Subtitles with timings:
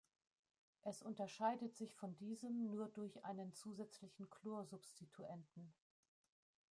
[0.81, 5.71] Es unterscheidet sich von diesem nur durch einen zusätzlichen Chlor-Substituenten.